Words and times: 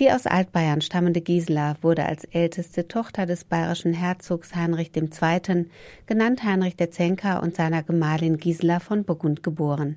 Die 0.00 0.10
aus 0.10 0.26
Altbayern 0.26 0.80
stammende 0.80 1.20
Gisela 1.20 1.76
wurde 1.80 2.04
als 2.04 2.24
älteste 2.24 2.88
Tochter 2.88 3.26
des 3.26 3.44
bayerischen 3.44 3.94
Herzogs 3.94 4.56
Heinrich 4.56 4.90
II., 4.96 5.66
genannt 6.06 6.42
Heinrich 6.42 6.74
der 6.74 6.90
Zenker 6.90 7.40
und 7.40 7.54
seiner 7.54 7.84
Gemahlin 7.84 8.38
Gisela 8.38 8.80
von 8.80 9.04
Burgund 9.04 9.44
geboren. 9.44 9.96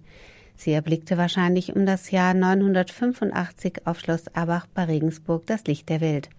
Sie 0.56 0.72
erblickte 0.72 1.18
wahrscheinlich 1.18 1.76
um 1.76 1.88
das 1.88 2.12
Jahr 2.12 2.36
985 2.36 3.88
auf 3.88 4.00
Schloss 4.00 4.28
Abach 4.36 4.68
bei 4.68 4.84
Regensburg 4.84 5.48
das 5.48 5.64
Licht 5.66 5.90
der 5.90 6.00
Welt. 6.00 6.30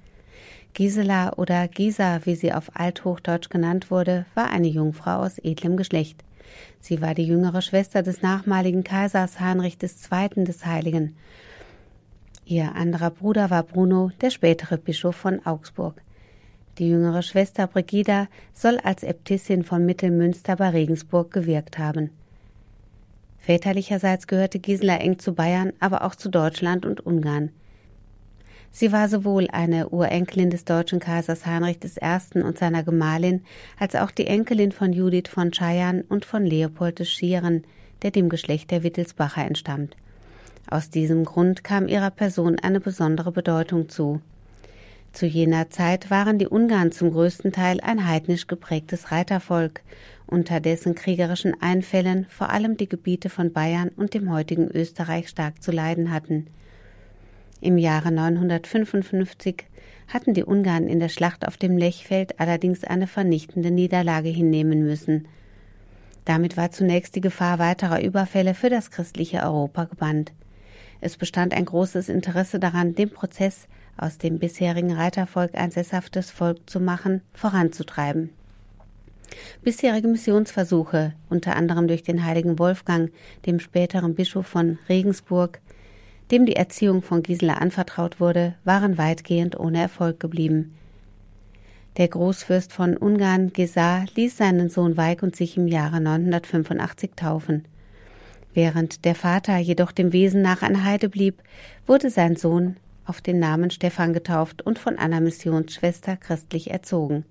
Gisela 0.75 1.33
oder 1.33 1.67
Gisa, 1.67 2.21
wie 2.27 2.37
sie 2.37 2.53
auf 2.53 2.71
Althochdeutsch 2.75 3.51
genannt 3.51 3.91
wurde, 3.91 4.25
war 4.37 4.51
eine 4.51 4.69
Jungfrau 4.69 5.23
aus 5.23 5.39
edlem 5.39 5.77
Geschlecht. 5.77 6.23
Sie 6.81 7.03
war 7.03 7.15
die 7.15 7.27
jüngere 7.27 7.63
Schwester 7.63 8.05
des 8.05 8.23
nachmaligen 8.23 8.85
Kaisers 8.85 9.41
Heinrich 9.41 9.79
II. 9.83 10.45
des 10.45 10.65
Heiligen 10.65 11.17
Ihr 12.51 12.75
anderer 12.77 13.11
Bruder 13.11 13.51
war 13.51 13.63
Bruno, 13.63 14.11
der 14.23 14.31
spätere 14.31 14.79
Bischof 14.79 15.15
von 15.15 15.45
Augsburg. 15.45 16.01
Die 16.79 16.89
jüngere 16.89 17.21
Schwester 17.21 17.67
Brigida 17.67 18.27
soll 18.55 18.79
als 18.79 19.03
Äbtissin 19.03 19.65
von 19.65 19.85
Mittelmünster 19.85 20.57
bei 20.57 20.71
Regensburg 20.71 21.31
gewirkt 21.31 21.79
haben. 21.79 22.09
Väterlicherseits 23.37 24.27
gehörte 24.27 24.61
Gisela 24.61 24.97
eng 24.97 25.19
zu 25.19 25.35
Bayern, 25.35 25.75
aber 25.79 26.05
auch 26.05 26.15
zu 26.15 26.31
Deutschland 26.31 26.87
und 26.87 27.05
Ungarn. 27.05 27.51
Sie 28.71 28.93
war 28.93 29.11
sowohl 29.11 29.49
eine 29.53 29.91
Urenkelin 29.91 30.49
des 30.49 30.65
deutschen 30.65 31.01
Kaisers 31.01 31.45
Heinrich 31.45 31.81
I. 31.85 32.41
und 32.41 32.57
seiner 32.57 32.83
Gemahlin, 32.83 33.45
als 33.79 33.95
auch 33.95 34.11
die 34.11 34.27
Enkelin 34.27 34.73
von 34.73 34.95
Judith 34.95 35.29
von 35.29 35.53
Scheiern 35.53 36.01
und 36.01 36.25
von 36.25 36.47
Leopold 36.47 37.01
des 37.01 37.11
Schieren, 37.11 37.65
der 38.01 38.11
dem 38.11 38.31
Geschlecht 38.31 38.71
der 38.71 38.83
Wittelsbacher 38.83 39.45
entstammt. 39.45 39.97
Aus 40.71 40.91
diesem 40.91 41.25
Grund 41.25 41.65
kam 41.65 41.89
ihrer 41.89 42.11
Person 42.11 42.59
eine 42.59 42.79
besondere 42.79 43.33
Bedeutung 43.33 43.89
zu. 43.89 44.21
Zu 45.13 45.25
jener 45.25 45.71
Zeit 45.71 46.11
waren 46.11 46.39
die 46.39 46.47
Ungarn 46.47 46.93
zum 46.93 47.11
größten 47.11 47.53
Teil 47.53 47.81
ein 47.81 48.07
heidnisch 48.07 48.47
geprägtes 48.47 49.11
Reitervolk, 49.11 49.81
unter 50.27 50.61
dessen 50.61 50.95
kriegerischen 50.95 51.61
Einfällen 51.63 52.27
vor 52.29 52.51
allem 52.51 52.77
die 52.77 52.89
Gebiete 52.89 53.31
von 53.31 53.51
Bayern 53.51 53.89
und 53.97 54.13
dem 54.13 54.31
heutigen 54.31 54.69
Österreich 54.69 55.31
stark 55.31 55.63
zu 55.63 55.73
leiden 55.73 56.13
hatten. 56.13 56.49
Im 57.63 57.79
Jahre 57.79 58.13
955 58.13 59.65
hatten 60.07 60.35
die 60.35 60.45
Ungarn 60.45 60.87
in 60.87 61.01
der 61.01 61.09
Schlacht 61.09 61.49
auf 61.49 61.57
dem 61.57 61.79
Lechfeld 61.79 62.39
allerdings 62.39 62.85
eine 62.85 63.07
vernichtende 63.07 63.71
Niederlage 63.71 64.29
hinnehmen 64.29 64.85
müssen. 64.85 65.27
Damit 66.27 66.59
war 66.59 66.71
zunächst 66.71 67.17
die 67.17 67.23
Gefahr 67.23 67.59
weiterer 67.59 68.03
Überfälle 68.03 68.53
für 68.53 68.69
das 68.69 68.91
christliche 68.91 69.43
Europa 69.43 69.85
gebannt. 69.85 70.33
Es 71.01 71.17
bestand 71.17 71.55
ein 71.55 71.65
großes 71.65 72.09
Interesse 72.09 72.59
daran, 72.59 72.95
den 72.95 73.11
Prozess, 73.11 73.69
aus 73.97 74.19
dem 74.19 74.39
bisherigen 74.39 74.93
Reitervolk 74.93 75.55
ein 75.55 75.71
sesshaftes 75.71 76.31
Volk 76.31 76.69
zu 76.69 76.81
machen, 76.81 77.23
voranzutreiben. 77.35 78.31
Bisherige 79.63 80.09
Missionsversuche, 80.09 81.15
unter 81.29 81.57
anderem 81.57 81.89
durch 81.89 82.03
den 82.03 82.25
heiligen 82.25 82.59
Wolfgang, 82.59 83.13
dem 83.47 83.61
späteren 83.61 84.15
Bischof 84.15 84.47
von 84.47 84.79
Regensburg, 84.89 85.61
dem 86.31 86.47
die 86.47 86.57
Erziehung 86.57 87.03
von 87.03 87.23
Gisela 87.23 87.55
anvertraut 87.55 88.21
wurde, 88.21 88.55
waren 88.65 88.99
weitgehend 88.99 89.59
ohne 89.59 89.81
Erfolg 89.81 90.21
geblieben. 90.21 90.75
Der 91.97 92.09
Großfürst 92.09 92.73
von 92.73 92.97
Ungarn, 92.97 93.53
Gesar, 93.53 94.05
ließ 94.15 94.37
seinen 94.37 94.71
Sohn 94.71 94.97
Weig 94.97 95.23
und 95.23 95.35
sich 95.35 95.57
im 95.57 95.67
Jahre 95.67 96.01
985 96.01 97.13
taufen. 97.17 97.65
Während 98.55 99.05
der 99.05 99.15
Vater 99.15 99.59
jedoch 99.59 99.93
dem 99.93 100.13
Wesen 100.13 100.43
nach 100.43 100.63
ein 100.63 100.85
Heide 100.85 101.09
blieb, 101.09 101.43
wurde 101.87 102.11
sein 102.11 102.37
Sohn 102.37 102.77
auf 103.05 103.21
den 103.21 103.39
Namen 103.39 103.71
Stephan 103.71 104.13
getauft 104.13 104.63
und 104.63 104.79
von 104.79 104.99
einer 104.99 105.21
Missionsschwester 105.21 106.17
christlich 106.17 106.71
erzogen. 106.71 107.25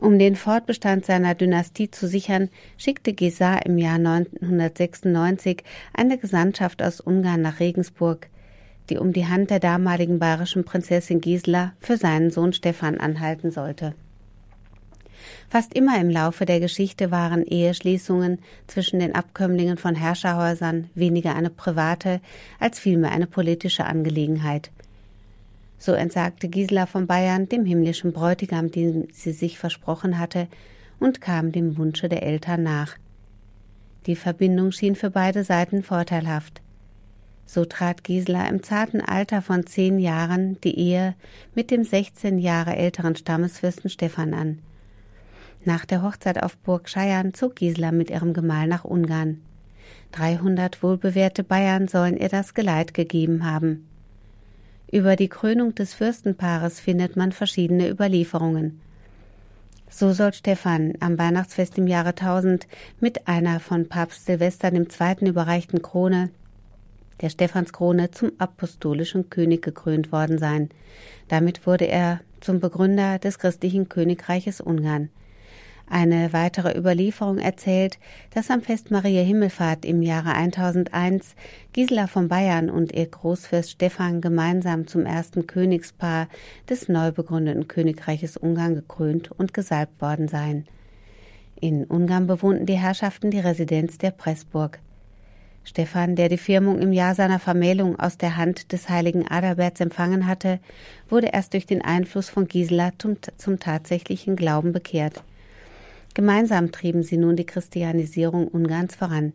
Um 0.00 0.18
den 0.18 0.36
Fortbestand 0.36 1.04
seiner 1.04 1.34
Dynastie 1.34 1.90
zu 1.90 2.06
sichern, 2.06 2.50
schickte 2.76 3.12
Gesar 3.12 3.66
im 3.66 3.78
Jahr 3.78 3.98
996 3.98 5.64
eine 5.92 6.18
Gesandtschaft 6.18 6.82
aus 6.82 7.00
Ungarn 7.00 7.42
nach 7.42 7.58
Regensburg, 7.58 8.28
die 8.90 8.98
um 8.98 9.12
die 9.12 9.26
Hand 9.26 9.50
der 9.50 9.58
damaligen 9.58 10.18
bayerischen 10.18 10.64
Prinzessin 10.64 11.20
Gisela 11.20 11.72
für 11.80 11.96
seinen 11.96 12.30
Sohn 12.30 12.52
Stephan 12.52 12.98
anhalten 12.98 13.50
sollte. 13.50 13.94
Fast 15.48 15.74
immer 15.74 16.00
im 16.00 16.10
Laufe 16.10 16.44
der 16.44 16.60
Geschichte 16.60 17.10
waren 17.10 17.42
Eheschließungen 17.42 18.38
zwischen 18.66 19.00
den 19.00 19.14
Abkömmlingen 19.14 19.78
von 19.78 19.94
Herrscherhäusern 19.94 20.90
weniger 20.94 21.34
eine 21.34 21.50
private 21.50 22.20
als 22.58 22.78
vielmehr 22.78 23.12
eine 23.12 23.26
politische 23.26 23.84
Angelegenheit. 23.84 24.70
So 25.78 25.92
entsagte 25.92 26.48
Gisela 26.48 26.86
von 26.86 27.06
Bayern 27.06 27.48
dem 27.48 27.64
himmlischen 27.64 28.12
Bräutigam, 28.12 28.70
den 28.70 29.08
sie 29.12 29.32
sich 29.32 29.58
versprochen 29.58 30.18
hatte, 30.18 30.48
und 30.98 31.20
kam 31.20 31.52
dem 31.52 31.78
Wunsche 31.78 32.08
der 32.08 32.24
Eltern 32.24 32.64
nach. 32.64 32.96
Die 34.06 34.16
Verbindung 34.16 34.72
schien 34.72 34.96
für 34.96 35.10
beide 35.10 35.44
Seiten 35.44 35.82
vorteilhaft. 35.82 36.60
So 37.46 37.64
trat 37.64 38.04
Gisela 38.04 38.48
im 38.48 38.62
zarten 38.62 39.00
Alter 39.00 39.40
von 39.40 39.66
zehn 39.66 39.98
Jahren 39.98 40.60
die 40.62 40.78
Ehe 40.78 41.14
mit 41.54 41.70
dem 41.70 41.84
sechzehn 41.84 42.38
Jahre 42.38 42.76
älteren 42.76 43.16
Stammesfürsten 43.16 43.88
Stephan 43.88 44.34
an. 44.34 44.58
Nach 45.68 45.84
der 45.84 46.02
Hochzeit 46.02 46.42
auf 46.42 46.56
Burg 46.56 46.88
Scheiern 46.88 47.34
zog 47.34 47.56
Gisela 47.56 47.92
mit 47.92 48.08
ihrem 48.08 48.32
Gemahl 48.32 48.66
nach 48.66 48.86
Ungarn. 48.86 49.42
300 50.12 50.82
wohlbewährte 50.82 51.44
Bayern 51.44 51.88
sollen 51.88 52.16
ihr 52.16 52.30
das 52.30 52.54
Geleit 52.54 52.94
gegeben 52.94 53.44
haben. 53.44 53.86
Über 54.90 55.14
die 55.14 55.28
Krönung 55.28 55.74
des 55.74 55.92
Fürstenpaares 55.92 56.80
findet 56.80 57.16
man 57.16 57.32
verschiedene 57.32 57.90
Überlieferungen. 57.90 58.80
So 59.90 60.14
soll 60.14 60.32
Stephan 60.32 60.94
am 61.00 61.18
Weihnachtsfest 61.18 61.76
im 61.76 61.86
Jahre 61.86 62.14
1000 62.14 62.66
mit 62.98 63.28
einer 63.28 63.60
von 63.60 63.90
Papst 63.90 64.24
Silvester 64.24 64.72
II. 64.72 65.28
überreichten 65.28 65.82
Krone, 65.82 66.30
der 67.20 67.28
Stephanskrone, 67.28 68.10
zum 68.10 68.32
apostolischen 68.38 69.28
König 69.28 69.60
gekrönt 69.60 70.12
worden 70.12 70.38
sein. 70.38 70.70
Damit 71.28 71.66
wurde 71.66 71.88
er 71.88 72.20
zum 72.40 72.58
Begründer 72.58 73.18
des 73.18 73.38
christlichen 73.38 73.90
Königreiches 73.90 74.62
Ungarn. 74.62 75.10
Eine 75.90 76.34
weitere 76.34 76.76
Überlieferung 76.78 77.38
erzählt, 77.38 77.98
dass 78.34 78.50
am 78.50 78.60
Fest 78.60 78.90
Maria 78.90 79.22
Himmelfahrt 79.22 79.86
im 79.86 80.02
Jahre 80.02 80.34
1001 80.34 81.34
Gisela 81.72 82.06
von 82.08 82.28
Bayern 82.28 82.68
und 82.68 82.92
ihr 82.92 83.06
Großfürst 83.06 83.70
Stephan 83.70 84.20
gemeinsam 84.20 84.86
zum 84.86 85.06
ersten 85.06 85.46
Königspaar 85.46 86.28
des 86.68 86.88
neu 86.88 87.10
begründeten 87.12 87.68
Königreiches 87.68 88.36
Ungarn 88.36 88.74
gekrönt 88.74 89.30
und 89.30 89.54
gesalbt 89.54 90.02
worden 90.02 90.28
seien. 90.28 90.66
In 91.58 91.84
Ungarn 91.84 92.26
bewohnten 92.26 92.66
die 92.66 92.78
Herrschaften 92.78 93.30
die 93.30 93.40
Residenz 93.40 93.96
der 93.96 94.10
Pressburg. 94.10 94.80
Stephan, 95.64 96.16
der 96.16 96.28
die 96.28 96.38
Firmung 96.38 96.80
im 96.80 96.92
Jahr 96.92 97.14
seiner 97.14 97.38
Vermählung 97.38 97.98
aus 97.98 98.18
der 98.18 98.36
Hand 98.36 98.72
des 98.72 98.90
heiligen 98.90 99.26
Adalberts 99.26 99.80
empfangen 99.80 100.26
hatte, 100.26 100.60
wurde 101.08 101.28
erst 101.28 101.54
durch 101.54 101.66
den 101.66 101.82
Einfluss 101.82 102.28
von 102.28 102.46
Gisela 102.46 102.92
zum, 102.98 103.16
zum 103.38 103.58
tatsächlichen 103.58 104.36
Glauben 104.36 104.72
bekehrt. 104.72 105.22
Gemeinsam 106.18 106.72
trieben 106.72 107.04
sie 107.04 107.16
nun 107.16 107.36
die 107.36 107.46
Christianisierung 107.46 108.48
Ungarns 108.48 108.96
voran. 108.96 109.34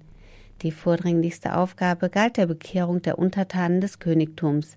Die 0.64 0.72
vordringlichste 0.74 1.56
Aufgabe 1.56 2.10
galt 2.10 2.36
der 2.36 2.46
Bekehrung 2.46 3.02
der 3.02 3.18
Untertanen 3.18 3.80
des 3.80 4.00
Königtums. 4.00 4.76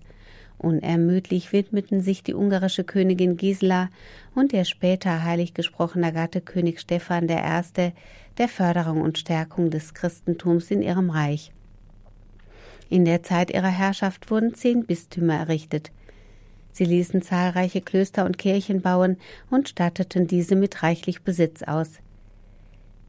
Unermüdlich 0.57 1.51
widmeten 1.51 1.99
sich 1.99 2.23
die 2.23 2.33
ungarische 2.33 2.85
Königin 2.85 3.35
Gisela 3.35 3.89
und 4.35 4.53
ihr 4.53 4.63
später 4.63 5.25
heilig 5.25 5.53
gesprochener 5.53 6.13
Gatte 6.13 6.39
König 6.39 6.79
Stephan 6.79 7.25
I. 7.25 7.91
der 8.37 8.47
Förderung 8.47 9.01
und 9.01 9.17
Stärkung 9.17 9.69
des 9.69 9.93
Christentums 9.93 10.71
in 10.71 10.81
ihrem 10.81 11.09
Reich. 11.09 11.51
In 12.89 13.03
der 13.03 13.21
Zeit 13.21 13.51
ihrer 13.51 13.67
Herrschaft 13.67 14.31
wurden 14.31 14.53
zehn 14.53 14.85
Bistümer 14.85 15.35
errichtet. 15.35 15.91
Sie 16.77 16.85
ließen 16.85 17.23
zahlreiche 17.23 17.81
Klöster 17.81 18.23
und 18.23 18.37
Kirchen 18.37 18.81
bauen 18.81 19.17
und 19.49 19.67
statteten 19.67 20.27
diese 20.27 20.55
mit 20.55 20.83
reichlich 20.83 21.23
Besitz 21.23 21.63
aus. 21.63 21.93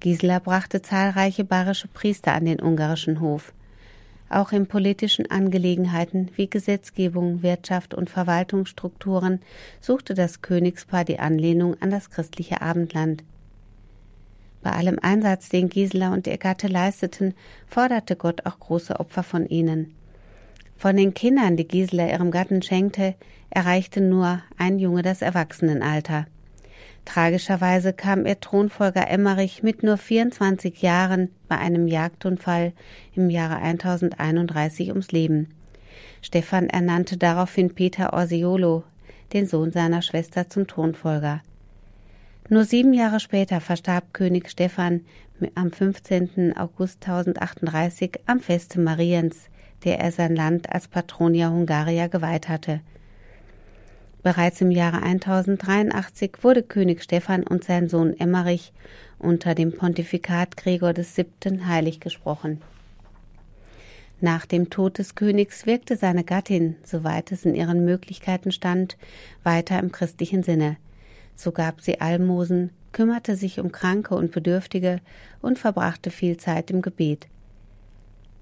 Gisela 0.00 0.38
brachte 0.38 0.80
zahlreiche 0.80 1.44
bayerische 1.44 1.86
Priester 1.88 2.32
an 2.32 2.46
den 2.46 2.62
ungarischen 2.62 3.20
Hof. 3.20 3.52
Auch 4.30 4.52
in 4.52 4.68
politischen 4.68 5.30
Angelegenheiten 5.30 6.30
wie 6.34 6.48
Gesetzgebung, 6.48 7.42
Wirtschaft 7.42 7.92
und 7.92 8.08
Verwaltungsstrukturen 8.08 9.42
suchte 9.82 10.14
das 10.14 10.40
Königspaar 10.40 11.04
die 11.04 11.18
Anlehnung 11.18 11.76
an 11.82 11.90
das 11.90 12.08
christliche 12.08 12.62
Abendland. 12.62 13.22
Bei 14.62 14.70
allem 14.70 14.98
Einsatz, 14.98 15.50
den 15.50 15.68
Gisela 15.68 16.14
und 16.14 16.26
ihr 16.26 16.38
Gatte 16.38 16.68
leisteten, 16.68 17.34
forderte 17.66 18.16
Gott 18.16 18.46
auch 18.46 18.58
große 18.58 18.98
Opfer 18.98 19.22
von 19.22 19.46
ihnen. 19.46 19.94
Von 20.78 20.96
den 20.96 21.12
Kindern, 21.12 21.56
die 21.56 21.66
Gisela 21.66 22.08
ihrem 22.08 22.30
Gatten 22.30 22.62
schenkte, 22.62 23.16
erreichte 23.50 24.00
nur 24.00 24.42
ein 24.58 24.78
Junge 24.78 25.02
das 25.02 25.22
Erwachsenenalter. 25.22 26.26
Tragischerweise 27.04 27.92
kam 27.92 28.26
ihr 28.26 28.38
Thronfolger 28.38 29.08
Emmerich 29.10 29.64
mit 29.64 29.82
nur 29.82 29.96
24 29.96 30.80
Jahren 30.80 31.30
bei 31.48 31.58
einem 31.58 31.88
Jagdunfall 31.88 32.74
im 33.16 33.28
Jahre 33.28 33.56
1031 33.56 34.90
ums 34.90 35.10
Leben. 35.10 35.48
Stephan 36.22 36.68
ernannte 36.68 37.16
daraufhin 37.16 37.74
Peter 37.74 38.12
Orsiolo, 38.12 38.84
den 39.32 39.46
Sohn 39.46 39.72
seiner 39.72 40.02
Schwester, 40.02 40.48
zum 40.48 40.68
Thronfolger. 40.68 41.42
Nur 42.50 42.64
sieben 42.64 42.94
Jahre 42.94 43.18
später 43.18 43.60
verstarb 43.60 44.12
König 44.12 44.48
Stephan 44.48 45.00
am 45.56 45.72
15. 45.72 46.56
August 46.56 47.04
1038 47.04 48.20
am 48.26 48.38
Feste 48.38 48.80
Mariens, 48.80 49.48
der 49.84 50.00
er 50.00 50.12
sein 50.12 50.34
Land 50.34 50.70
als 50.72 50.88
Patronia 50.88 51.50
Hungaria 51.50 52.06
geweiht 52.06 52.48
hatte. 52.48 52.80
Bereits 54.22 54.60
im 54.60 54.70
Jahre 54.70 55.02
1083 55.02 56.38
wurde 56.42 56.62
König 56.62 57.02
Stephan 57.02 57.44
und 57.44 57.64
sein 57.64 57.88
Sohn 57.88 58.18
Emmerich 58.18 58.72
unter 59.18 59.54
dem 59.54 59.72
Pontifikat 59.72 60.56
Gregor 60.56 60.94
VII. 60.96 61.64
heilig 61.64 62.00
gesprochen. 62.00 62.60
Nach 64.20 64.46
dem 64.46 64.68
Tod 64.68 64.98
des 64.98 65.14
Königs 65.14 65.64
wirkte 65.64 65.96
seine 65.96 66.24
Gattin, 66.24 66.74
soweit 66.82 67.30
es 67.30 67.44
in 67.44 67.54
ihren 67.54 67.84
Möglichkeiten 67.84 68.50
stand, 68.50 68.96
weiter 69.44 69.78
im 69.78 69.92
christlichen 69.92 70.42
Sinne. 70.42 70.76
So 71.36 71.52
gab 71.52 71.80
sie 71.80 72.00
Almosen, 72.00 72.70
kümmerte 72.90 73.36
sich 73.36 73.60
um 73.60 73.70
Kranke 73.70 74.16
und 74.16 74.32
Bedürftige 74.32 75.00
und 75.40 75.58
verbrachte 75.58 76.10
viel 76.10 76.36
Zeit 76.36 76.72
im 76.72 76.82
Gebet. 76.82 77.28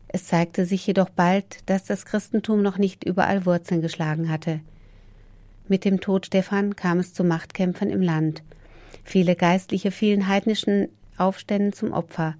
Es 0.08 0.26
zeigte 0.26 0.66
sich 0.66 0.86
jedoch 0.86 1.10
bald, 1.10 1.58
dass 1.66 1.84
das 1.84 2.04
Christentum 2.04 2.62
noch 2.62 2.78
nicht 2.78 3.04
überall 3.04 3.44
Wurzeln 3.46 3.82
geschlagen 3.82 4.30
hatte. 4.30 4.60
Mit 5.68 5.84
dem 5.84 6.00
Tod 6.00 6.26
Stephan 6.26 6.76
kam 6.76 7.00
es 7.00 7.12
zu 7.12 7.24
Machtkämpfen 7.24 7.90
im 7.90 8.00
Land. 8.00 8.42
Viele 9.04 9.34
Geistliche 9.34 9.90
fielen 9.90 10.28
heidnischen 10.28 10.88
Aufständen 11.16 11.72
zum 11.72 11.92
Opfer. 11.92 12.34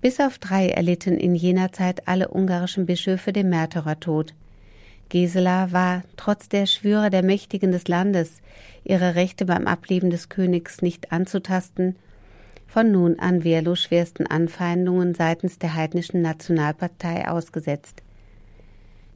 Bis 0.00 0.20
auf 0.20 0.38
drei 0.38 0.68
erlitten 0.68 1.16
in 1.16 1.34
jener 1.34 1.72
Zeit 1.72 2.08
alle 2.08 2.28
ungarischen 2.28 2.86
Bischöfe 2.86 3.32
den 3.32 3.48
Märtyrertod. 3.48 4.34
Gisela 5.08 5.72
war, 5.72 6.02
trotz 6.16 6.48
der 6.48 6.66
Schwüre 6.66 7.10
der 7.10 7.22
Mächtigen 7.22 7.70
des 7.70 7.86
Landes, 7.88 8.40
ihre 8.84 9.14
Rechte 9.14 9.44
beim 9.44 9.66
Ableben 9.66 10.10
des 10.10 10.28
Königs 10.28 10.82
nicht 10.82 11.12
anzutasten, 11.12 11.96
von 12.72 12.90
nun 12.90 13.18
an 13.18 13.44
wehrlos 13.44 13.82
schwersten 13.82 14.26
Anfeindungen 14.26 15.14
seitens 15.14 15.58
der 15.58 15.74
heidnischen 15.74 16.22
Nationalpartei 16.22 17.28
ausgesetzt. 17.28 18.02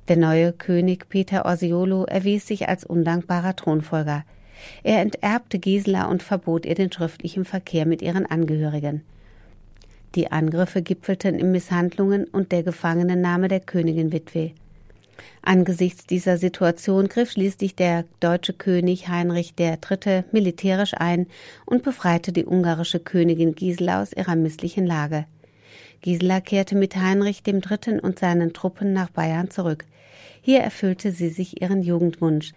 Der 0.09 0.19
neue 0.19 0.53
König 0.53 1.09
Peter 1.09 1.47
Orsiolo 1.47 2.05
erwies 2.05 2.47
sich 2.47 2.69
als 2.69 2.85
undankbarer 2.85 3.57
Thronfolger. 3.57 4.25
Er 4.83 5.01
enterbte 5.01 5.59
Gisela 5.59 6.05
und 6.05 6.23
verbot 6.23 6.67
ihr 6.67 6.75
den 6.75 6.93
schriftlichen 6.93 7.47
Verkehr 7.47 7.87
mit 7.87 8.03
ihren 8.03 8.27
Angehörigen. 8.27 9.01
Die 10.17 10.31
Angriffe 10.31 10.83
gipfelten 10.83 11.39
in 11.39 11.51
Misshandlungen 11.51 12.25
und 12.25 12.53
der 12.53 12.63
Gefangenennahme 12.63 13.49
der 13.49 13.61
Königin-Witwe. 13.61 14.53
Angesichts 15.43 16.07
dieser 16.07 16.39
Situation 16.39 17.09
griff 17.09 17.31
schließlich 17.33 17.77
der 17.77 18.05
deutsche 18.21 18.53
König 18.53 19.09
Heinrich 19.09 19.55
III. 19.59 20.25
militärisch 20.33 20.95
ein 20.95 21.27
und 21.65 21.83
befreite 21.83 22.33
die 22.33 22.45
ungarische 22.45 23.01
Königin 23.01 23.55
Gisela 23.55 24.03
aus 24.03 24.13
ihrer 24.13 24.37
misslichen 24.37 24.87
Lage. 24.87 25.27
Gisela 26.03 26.41
kehrte 26.41 26.75
mit 26.75 26.97
Heinrich 26.97 27.43
III. 27.47 28.01
und 28.01 28.19
seinen 28.19 28.53
Truppen 28.53 28.93
nach 28.93 29.11
Bayern 29.11 29.51
zurück. 29.51 29.85
Hier 30.41 30.61
erfüllte 30.61 31.13
sie 31.13 31.29
sich 31.29 31.61
ihren 31.61 31.83
Jugendwunsch. 31.83 32.53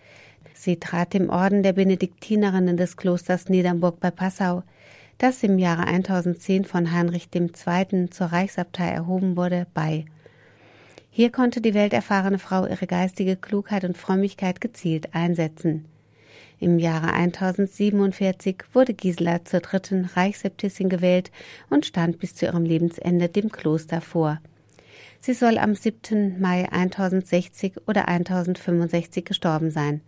Sie 0.53 0.77
trat 0.77 1.13
dem 1.13 1.29
Orden 1.29 1.63
der 1.63 1.73
Benediktinerinnen 1.73 2.77
des 2.77 2.97
Klosters 2.97 3.49
Niedernburg 3.49 3.99
bei 3.99 4.11
Passau, 4.11 4.63
das 5.17 5.41
im 5.43 5.57
Jahre 5.57 5.85
1010 5.85 6.65
von 6.65 6.91
Heinrich 6.91 7.29
II. 7.33 8.09
zur 8.09 8.27
Reichsabtei 8.27 8.89
erhoben 8.89 9.37
wurde, 9.37 9.67
bei. 9.73 10.05
Hier 11.11 11.31
konnte 11.31 11.59
die 11.59 11.73
welterfahrene 11.73 12.39
Frau 12.39 12.65
ihre 12.65 12.87
geistige 12.87 13.35
Klugheit 13.35 13.83
und 13.83 13.97
Frömmigkeit 13.97 14.61
gezielt 14.61 15.13
einsetzen. 15.15 15.85
Im 16.59 16.77
Jahre 16.77 17.13
1047 17.13 18.57
wurde 18.73 18.93
Gisela 18.93 19.45
zur 19.45 19.61
dritten 19.61 20.05
Reichsäbtissin 20.05 20.89
gewählt 20.89 21.31
und 21.69 21.85
stand 21.85 22.19
bis 22.19 22.35
zu 22.35 22.45
ihrem 22.45 22.65
Lebensende 22.65 23.29
dem 23.29 23.51
Kloster 23.51 24.01
vor. 24.01 24.39
Sie 25.21 25.33
soll 25.33 25.57
am 25.57 25.75
7. 25.75 26.39
Mai 26.39 26.69
1060 26.71 27.87
oder 27.87 28.07
1065 28.07 29.25
gestorben 29.25 29.71
sein. 29.71 30.01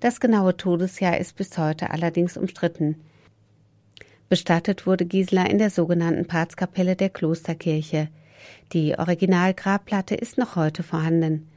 Das 0.00 0.20
genaue 0.20 0.56
Todesjahr 0.56 1.18
ist 1.18 1.36
bis 1.36 1.56
heute 1.56 1.90
allerdings 1.90 2.36
umstritten. 2.36 2.96
Bestattet 4.28 4.86
wurde 4.86 5.06
Gisela 5.06 5.44
in 5.44 5.58
der 5.58 5.70
sogenannten 5.70 6.26
Patskapelle 6.26 6.96
der 6.96 7.10
Klosterkirche. 7.10 8.08
Die 8.72 8.98
Originalgrabplatte 8.98 10.14
ist 10.14 10.38
noch 10.38 10.56
heute 10.56 10.82
vorhanden. 10.82 11.48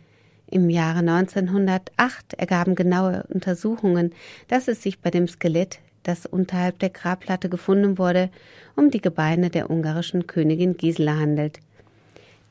Im 0.52 0.70
Jahre 0.70 1.00
1908 1.00 2.34
ergaben 2.34 2.76
genaue 2.76 3.24
Untersuchungen, 3.30 4.14
dass 4.48 4.68
es 4.68 4.82
sich 4.82 5.00
bei 5.00 5.12
dem 5.12 5.28
Skelett, 5.28 5.80
das 6.04 6.26
unterhalb 6.26 6.80
der 6.80 6.90
Grabplatte 6.90 7.50
gefunden 7.50 7.98
wurde, 7.98 8.30
um 8.76 8.90
die 8.90 9.02
Gebeine 9.02 9.50
der 9.50 9.70
ungarischen 9.70 10.28
Königin 10.28 10.78
Gisela 10.78 11.18
handelt. 11.18 11.60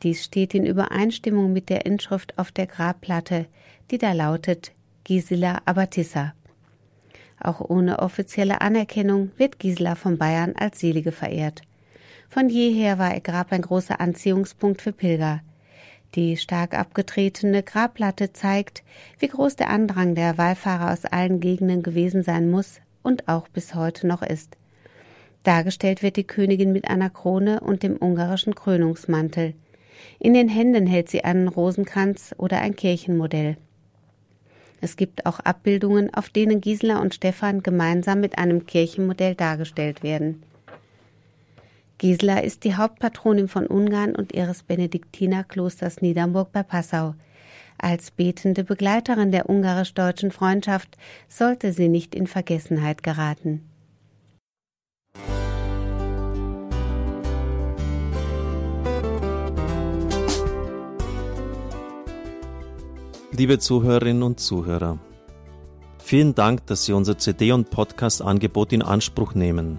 Dies 0.02 0.24
steht 0.24 0.54
in 0.54 0.64
Übereinstimmung 0.64 1.52
mit 1.52 1.68
der 1.70 1.86
Inschrift 1.86 2.38
auf 2.38 2.52
der 2.52 2.66
Grabplatte, 2.66 3.46
die 3.90 3.98
da 3.98 4.12
lautet 4.12 4.72
Gisela 5.02 5.60
Abatissa. 5.64 6.34
Auch 7.40 7.60
ohne 7.60 7.98
offizielle 8.00 8.60
Anerkennung 8.60 9.30
wird 9.38 9.58
Gisela 9.58 9.94
von 9.94 10.18
Bayern 10.18 10.54
als 10.56 10.78
Selige 10.80 11.12
verehrt. 11.12 11.62
Von 12.28 12.50
jeher 12.50 12.98
war 12.98 13.14
ihr 13.14 13.20
Grab 13.20 13.52
ein 13.52 13.62
großer 13.62 14.00
Anziehungspunkt 14.00 14.82
für 14.82 14.92
Pilger. 14.92 15.40
Die 16.14 16.36
stark 16.36 16.78
abgetretene 16.78 17.62
Grabplatte 17.62 18.32
zeigt, 18.32 18.82
wie 19.18 19.28
groß 19.28 19.56
der 19.56 19.70
Andrang 19.70 20.14
der 20.14 20.38
Wallfahrer 20.38 20.92
aus 20.92 21.04
allen 21.04 21.40
Gegenden 21.40 21.82
gewesen 21.82 22.22
sein 22.22 22.50
muss 22.50 22.80
und 23.02 23.28
auch 23.28 23.48
bis 23.48 23.74
heute 23.74 24.06
noch 24.06 24.22
ist. 24.22 24.56
Dargestellt 25.42 26.02
wird 26.02 26.16
die 26.16 26.24
Königin 26.24 26.72
mit 26.72 26.88
einer 26.88 27.10
Krone 27.10 27.60
und 27.60 27.82
dem 27.82 27.96
ungarischen 27.96 28.54
Krönungsmantel. 28.54 29.54
In 30.18 30.34
den 30.34 30.48
Händen 30.48 30.86
hält 30.86 31.08
sie 31.08 31.24
einen 31.24 31.48
Rosenkranz 31.48 32.34
oder 32.36 32.60
ein 32.60 32.76
Kirchenmodell. 32.76 33.56
Es 34.80 34.96
gibt 34.96 35.26
auch 35.26 35.40
Abbildungen, 35.40 36.12
auf 36.12 36.28
denen 36.28 36.60
Gisela 36.60 37.00
und 37.00 37.14
Stephan 37.14 37.62
gemeinsam 37.62 38.20
mit 38.20 38.38
einem 38.38 38.66
Kirchenmodell 38.66 39.34
dargestellt 39.34 40.02
werden. 40.02 40.42
Gisela 41.98 42.38
ist 42.38 42.62
die 42.62 42.76
Hauptpatronin 42.76 43.48
von 43.48 43.66
Ungarn 43.66 44.14
und 44.14 44.32
ihres 44.32 44.62
Benediktinerklosters 44.62 46.00
Niedernburg 46.00 46.52
bei 46.52 46.62
Passau. 46.62 47.16
Als 47.76 48.12
betende 48.12 48.62
Begleiterin 48.62 49.32
der 49.32 49.48
ungarisch-deutschen 49.48 50.30
Freundschaft 50.30 50.96
sollte 51.28 51.72
sie 51.72 51.88
nicht 51.88 52.14
in 52.14 52.28
Vergessenheit 52.28 53.02
geraten. 53.02 53.68
Liebe 63.32 63.58
Zuhörerinnen 63.58 64.22
und 64.22 64.40
Zuhörer, 64.40 64.98
vielen 65.98 66.34
Dank, 66.34 66.66
dass 66.66 66.84
Sie 66.84 66.92
unser 66.92 67.18
CD- 67.18 67.52
und 67.52 67.70
Podcast-Angebot 67.70 68.72
in 68.72 68.82
Anspruch 68.82 69.34
nehmen. 69.34 69.78